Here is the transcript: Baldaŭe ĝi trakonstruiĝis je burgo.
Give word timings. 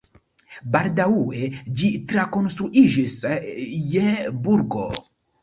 Baldaŭe 0.75 1.49
ĝi 1.81 1.89
trakonstruiĝis 2.13 3.19
je 3.93 4.09
burgo. 4.49 4.89